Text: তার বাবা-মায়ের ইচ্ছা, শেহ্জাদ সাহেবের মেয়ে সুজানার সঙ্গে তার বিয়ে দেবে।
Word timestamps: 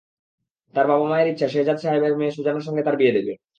তার 0.73 0.85
বাবা-মায়ের 0.87 1.31
ইচ্ছা, 1.31 1.47
শেহ্জাদ 1.47 1.77
সাহেবের 1.79 2.13
মেয়ে 2.19 2.35
সুজানার 2.35 2.65
সঙ্গে 2.67 2.81
তার 2.83 2.95
বিয়ে 2.97 3.15
দেবে। 3.17 3.33